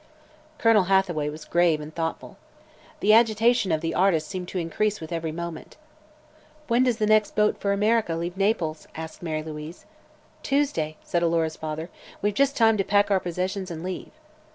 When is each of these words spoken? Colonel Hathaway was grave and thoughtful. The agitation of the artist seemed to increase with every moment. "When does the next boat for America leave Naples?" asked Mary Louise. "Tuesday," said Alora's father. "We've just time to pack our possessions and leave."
Colonel 0.57 0.85
Hathaway 0.85 1.29
was 1.29 1.45
grave 1.45 1.79
and 1.79 1.93
thoughtful. 1.93 2.37
The 3.01 3.13
agitation 3.13 3.71
of 3.71 3.81
the 3.81 3.93
artist 3.93 4.27
seemed 4.27 4.47
to 4.47 4.57
increase 4.57 4.99
with 4.99 5.11
every 5.11 5.31
moment. 5.31 5.77
"When 6.67 6.83
does 6.83 6.97
the 6.97 7.05
next 7.05 7.35
boat 7.35 7.59
for 7.59 7.71
America 7.71 8.15
leave 8.15 8.35
Naples?" 8.35 8.87
asked 8.95 9.21
Mary 9.21 9.43
Louise. 9.43 9.85
"Tuesday," 10.41 10.97
said 11.03 11.21
Alora's 11.21 11.55
father. 11.55 11.91
"We've 12.19 12.33
just 12.33 12.57
time 12.57 12.77
to 12.77 12.83
pack 12.83 13.11
our 13.11 13.19
possessions 13.19 13.69
and 13.69 13.83
leave." 13.83 14.09